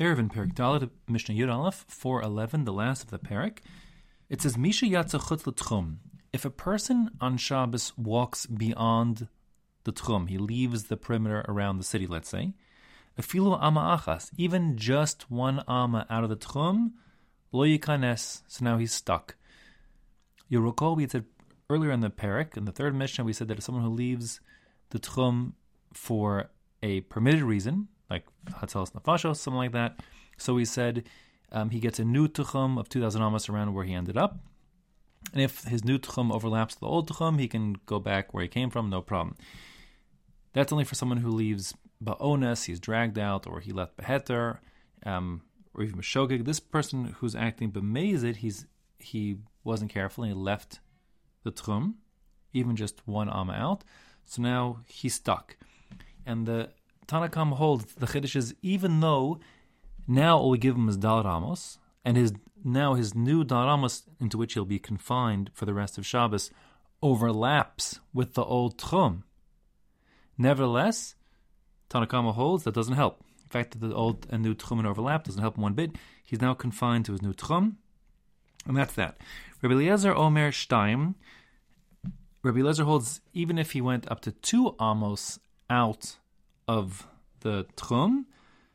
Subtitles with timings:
[0.00, 3.58] Eruvin Perik Dalit Mishnah Yud Aleph 411, the last of the Perik.
[4.30, 5.96] It says Misha Yatza Chutz L'Tchum.
[6.32, 9.28] If a person on Shabbos walks beyond
[9.84, 12.54] the Tchum, he leaves the perimeter around the city, let's say,
[13.20, 16.92] Afilu Ama Achas, even just one Ama out of the Tchum,
[17.52, 19.36] Lo Yikanes, so now he's stuck.
[20.48, 21.26] You'll recall we said
[21.68, 24.40] earlier in the Perik, in the third Mishnah, we said that if someone who leaves
[24.88, 25.52] the Tchum
[25.92, 26.50] for
[26.82, 28.26] a permitted reason, like
[28.60, 30.00] Hatzalas Nafashos, something like that.
[30.36, 31.04] So he said
[31.50, 34.38] um, he gets a new Tchum of 2,000 Amos around where he ended up.
[35.32, 38.48] And if his new Tchum overlaps the old Tchum, he can go back where he
[38.48, 39.36] came from, no problem.
[40.52, 44.58] That's only for someone who leaves Ba'ones, he's dragged out, or he left Beheter,
[45.06, 45.42] um,
[45.74, 46.44] or even Meshogig.
[46.44, 48.66] This person who's acting Bemazid, he's
[48.98, 50.80] he wasn't careful and he left
[51.44, 51.94] the Tchum,
[52.52, 53.84] even just one Amma out.
[54.24, 55.56] So now he's stuck.
[56.24, 56.70] And the
[57.06, 59.40] Tanakam holds the Chiddush is even though
[60.06, 62.32] now all we give him is Dalit Amos, and his
[62.64, 66.50] now his new Dalit Amos into which he'll be confined for the rest of Shabbos
[67.02, 69.22] overlaps with the old Tchum.
[70.38, 71.14] Nevertheless,
[71.88, 73.22] Tanna Kamma holds that doesn't help.
[73.42, 75.96] In fact, that the old and new Tchumen overlap doesn't help him one bit.
[76.24, 77.74] He's now confined to his new Tchum,
[78.66, 79.18] and that's that.
[79.60, 81.14] Rabbi Eliezer Omer Shtaim.
[82.42, 85.38] Rabbi Eliezer holds even if he went up to two amos
[85.68, 86.16] out
[86.68, 87.06] of
[87.40, 88.24] the Tchum,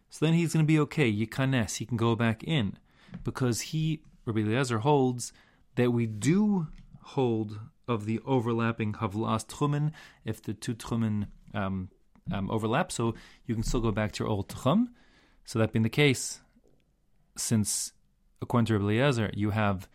[0.09, 1.11] so then he's going to be okay.
[1.11, 2.77] Yikanes, he can go back in.
[3.23, 5.31] Because he, Rabbi Eliezer, holds
[5.75, 6.67] that we do
[7.01, 9.91] hold of the overlapping Havlas Tchumen
[10.25, 11.89] if the two Tchumen um,
[12.31, 14.87] um, overlap, so you can still go back to your old Tchum.
[15.45, 16.41] So that being the case,
[17.37, 17.93] since
[18.41, 19.87] according to Rabbi Eliezer, you have,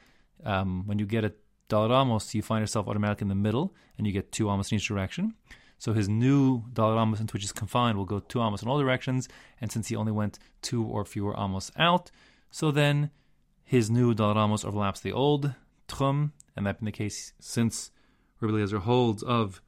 [0.44, 1.32] um, when you get a
[1.68, 4.76] Dalit Amos, you find yourself automatically in the middle, and you get two Amos in
[4.76, 5.34] each direction.
[5.82, 8.78] So his new Dalit Amos into which he's confined will go two Amos in all
[8.78, 9.28] directions,
[9.60, 10.38] and since he only went
[10.68, 12.12] two or fewer Amos out,
[12.52, 13.10] so then
[13.64, 15.56] his new Dalit Amos overlaps the old
[15.88, 17.90] Tchum, and that being the case, since
[18.38, 19.60] Rabbi Eliezer holds of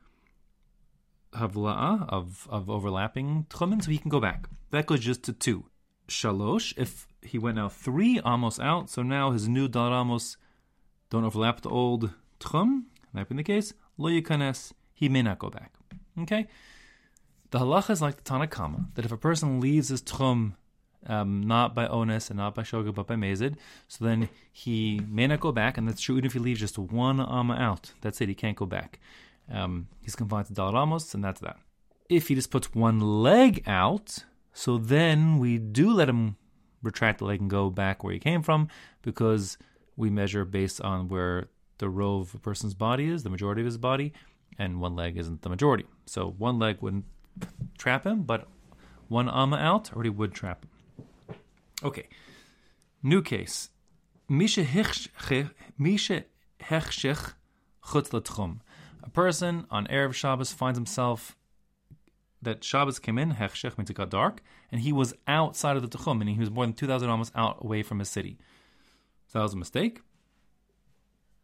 [1.32, 4.48] Havla'a, of, of overlapping Tchumen, so he can go back.
[4.70, 5.64] That goes just to two.
[6.06, 10.36] Shalosh, if he went now three Amos out, so now his new Dalit Amos
[11.10, 15.50] don't overlap the old Tchum, that being the case, Lo Yikanes, he may not go
[15.50, 15.72] back.
[16.22, 16.46] Okay?
[17.50, 20.54] The halacha is like the Tanna Kamma, that if a person leaves his tchum
[21.06, 23.56] um, not by onus and not by shoga but by mezid,
[23.88, 26.78] so then he may not go back, and that's true even if he leaves just
[26.78, 27.92] one amma out.
[28.00, 28.98] That's it, he can't go back.
[29.52, 31.58] Um, he's confined to dalit amos, and that's that.
[32.08, 36.36] If he just puts one leg out, so then we do let him
[36.82, 38.68] retract the leg and go back where he came from,
[39.02, 39.58] because
[39.96, 41.48] we measure based on where
[41.78, 44.12] the row of a person's body is, the majority of his body,
[44.58, 45.86] and one leg isn't the majority.
[46.06, 47.06] So one leg wouldn't
[47.78, 48.48] trap him, but
[49.08, 50.70] one amma out already would trap him.
[51.82, 52.08] Okay,
[53.02, 53.70] new case.
[54.28, 55.50] Misha hechshech
[57.84, 58.58] chutz
[59.02, 61.36] A person on Erev Shabbos finds himself
[62.40, 65.88] that Shabbos came in, hechshech means it got dark, and he was outside of the
[65.88, 68.38] Tchum, meaning he was more than 2,000 amos out away from his city.
[69.28, 70.00] So that was a mistake.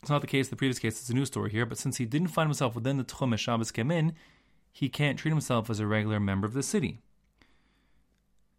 [0.00, 2.06] It's not the case the previous case, it's a new story here, but since he
[2.06, 4.14] didn't find himself within the Tchum as Shabbos came in,
[4.72, 7.00] he can't treat himself as a regular member of the city.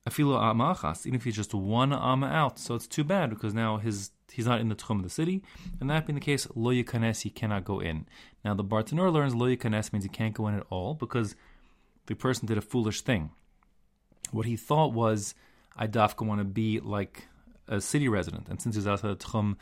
[0.08, 3.54] Afilu Ama Achas, even if he's just one Amma out, so it's too bad because
[3.54, 5.44] now his he's not in the Tchum of the city,
[5.80, 8.08] and that being the case, Lo Yikanes, he cannot go in.
[8.46, 11.36] Now the Bartanur learns Lo Yikanes means he can't go in at all because
[12.08, 13.32] the person did a foolish thing.
[14.32, 15.36] What he thought was,
[15.76, 17.28] I dafka want to be like
[17.68, 19.58] a city resident, and since he's outside the Tchum,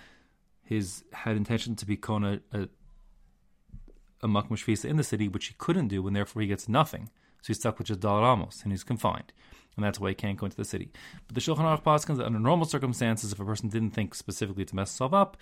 [0.69, 2.69] his had intention to become a, a,
[4.21, 7.09] a makmush in the city, which he couldn't do, and therefore he gets nothing.
[7.41, 9.33] So he's stuck with just Dalit Amos, and he's confined.
[9.75, 10.91] And that's why he can't go into the city.
[11.25, 14.63] But the Shulchan Aruch paskins that under normal circumstances, if a person didn't think specifically
[14.63, 15.37] to mess himself up,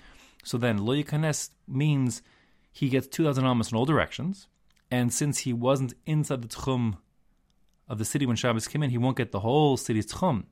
[0.45, 2.21] so then Lo Yikanes means
[2.71, 4.47] he gets 2,000 Amos in all directions,
[4.89, 6.99] and since he wasn't inside the Tchum
[7.89, 10.45] of the city when Shabbos came in, he won't get the whole city's Tchum,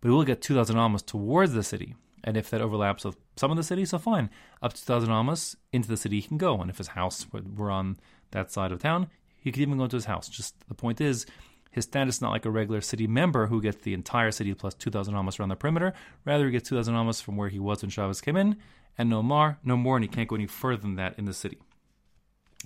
[0.00, 1.96] but he will get 2,000 Amos towards the city.
[2.22, 4.30] And if that overlaps with some of the city, so fine.
[4.62, 6.60] Up to 2,000 Amos into the city he can go.
[6.60, 7.98] And if his house were on
[8.32, 9.08] that side of town,
[9.38, 10.28] he could even go to his house.
[10.28, 11.26] Just the point is,
[11.70, 14.74] his status is not like a regular city member who gets the entire city plus
[14.74, 15.94] 2,000 Amos around the perimeter.
[16.24, 18.56] Rather, he gets 2,000 Amos from where he was when Shabbos came in,
[18.98, 21.32] and no more, no more, and he can't go any further than that in the
[21.32, 21.58] city.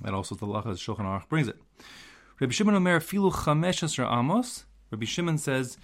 [0.02, 1.56] That also the Lachas Shulchan Aruch brings it.
[2.40, 4.64] Rabbi Shimon Omer Filu Chamesh Amos.
[4.90, 5.76] Rabbi Shimon says,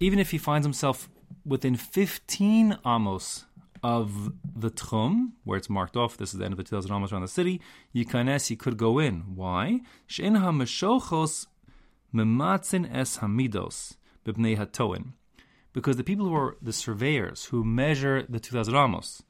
[0.00, 1.08] even if he finds himself
[1.44, 3.44] within 15 amos
[3.82, 7.12] of the Tchum, where it's marked off, this is the end of the 2,000 amos
[7.12, 7.60] around the city,
[7.94, 9.34] Yikanes, you could go in.
[9.34, 9.80] Why?
[10.06, 11.46] She'en ha-meshochos
[12.14, 15.12] mematzin es hamidos b'bnei hatoin.
[15.74, 19.22] because the people who are the surveyors who measure the 2,000 amos,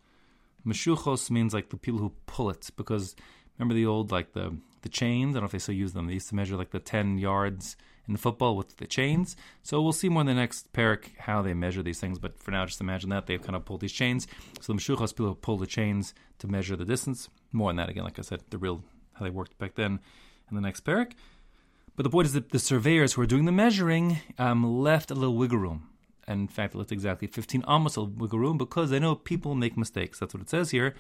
[0.65, 3.17] meshuchos means like the people who pull it, because
[3.59, 5.35] remember the old, like the, the chains?
[5.35, 6.07] I don't know if they still use them.
[6.07, 7.77] They used to measure like the 10 yards
[8.09, 9.37] in football with the chains.
[9.63, 12.19] So we'll see more in the next parak how they measure these things.
[12.19, 14.27] But for now, just imagine that they've kind of pulled these chains.
[14.61, 17.29] So the meshuchos people pull the chains to measure the distance.
[17.53, 18.83] More on that again, like I said, the real
[19.15, 20.01] how they worked back then
[20.51, 21.13] in the next parak.
[21.97, 25.15] But the point is that the surveyors who are doing the measuring um, left a
[25.15, 25.89] little wiggle room.
[26.27, 29.55] And in fact, it left exactly 15 amos of wiggle room because they know people
[29.55, 30.19] make mistakes.
[30.19, 30.95] That's what it says here.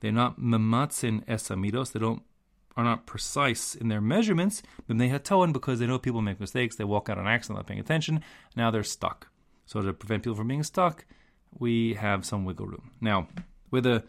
[0.00, 1.92] They're not mematzin esamidos.
[1.92, 2.22] They don't
[2.76, 6.76] are not precise in their measurements, but they hatoan because they know people make mistakes.
[6.76, 8.22] They walk out on accident without paying attention.
[8.56, 9.28] Now they're stuck.
[9.66, 11.04] So to prevent people from being stuck,
[11.58, 12.90] we have some wiggle room.
[13.00, 13.28] Now,
[13.70, 14.04] with the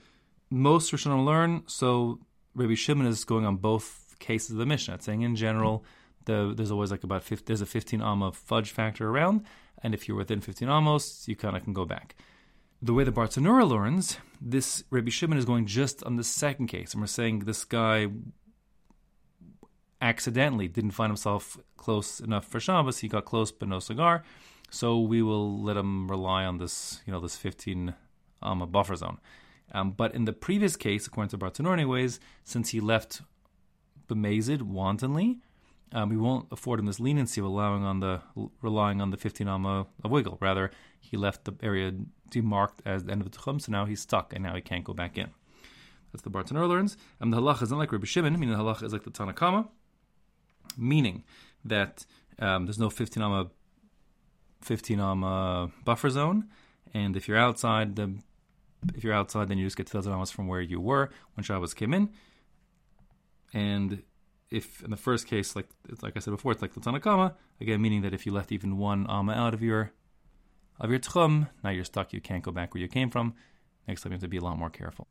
[0.50, 2.20] most Rishonim learn, so
[2.56, 5.02] Rabbi Shimon is going on both cases of the Mishnah.
[5.02, 5.84] Saying in general,
[6.26, 9.46] the, there's always like about 50, there's a 15 amma fudge factor around,
[9.84, 12.16] and if you're within 15 amos, you kind of can go back.
[12.82, 16.94] The way the Bartenura learns, this Rabbi Shimon is going just on the second case,
[16.94, 18.08] and we're saying this guy
[20.02, 23.00] accidentally didn't find himself close enough for Shabbos.
[23.00, 24.24] He got close but no cigar,
[24.70, 27.94] so we will let him rely on this, you know, this 15
[28.42, 29.20] amma buffer zone.
[29.72, 33.22] Um, but in the previous case, according to Bartenura, anyways, since he left
[34.08, 35.40] bemazed wantonly,
[35.92, 38.22] um, we won't afford him this leniency of allowing on the
[38.62, 40.38] relying on the 15 amma of wiggle.
[40.42, 41.94] Rather, he left the area
[42.30, 44.84] demarked as the end of the tchum, so now he's stuck and now he can't
[44.84, 45.30] go back in.
[46.12, 46.98] That's the Bartanur learns.
[47.20, 49.34] And the halacha is not like Rabbi Shimon, meaning the halacha is like the Tanna
[49.34, 49.68] Kamma,
[50.78, 51.24] meaning
[51.64, 52.06] that
[52.40, 53.48] um, there's no 15 amma
[54.62, 56.48] 15 amma buffer zone,
[56.94, 58.16] and if you're outside the
[58.94, 61.74] if you're outside, then you just get 2,000 amos from where you were when Shabbos
[61.74, 62.10] came in.
[63.54, 64.04] And
[64.52, 65.70] if in the first case, like
[66.02, 68.52] like I said before, it's like the Tanna Kamma, again, meaning that if you left
[68.52, 69.92] even one Amma out of your
[70.80, 73.34] of your tchum, now you're stuck, you can't go back where you came from.
[73.88, 75.08] Next time you have to be a lot more careful.